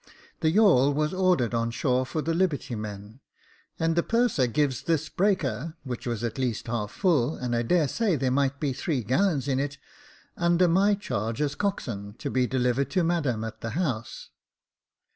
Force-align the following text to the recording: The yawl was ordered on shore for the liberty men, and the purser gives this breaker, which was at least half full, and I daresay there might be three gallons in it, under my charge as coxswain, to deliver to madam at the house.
The 0.39 0.49
yawl 0.49 0.95
was 0.95 1.13
ordered 1.13 1.53
on 1.53 1.69
shore 1.69 2.07
for 2.07 2.23
the 2.23 2.33
liberty 2.33 2.73
men, 2.73 3.19
and 3.77 3.95
the 3.95 4.01
purser 4.01 4.47
gives 4.47 4.81
this 4.81 5.09
breaker, 5.09 5.77
which 5.83 6.07
was 6.07 6.23
at 6.23 6.39
least 6.39 6.65
half 6.65 6.89
full, 6.89 7.35
and 7.35 7.55
I 7.55 7.61
daresay 7.61 8.15
there 8.15 8.31
might 8.31 8.59
be 8.59 8.73
three 8.73 9.03
gallons 9.03 9.47
in 9.47 9.59
it, 9.59 9.77
under 10.35 10.67
my 10.67 10.95
charge 10.95 11.39
as 11.39 11.53
coxswain, 11.53 12.15
to 12.15 12.29
deliver 12.47 12.83
to 12.85 13.03
madam 13.03 13.43
at 13.43 13.61
the 13.61 13.69
house. 13.77 14.31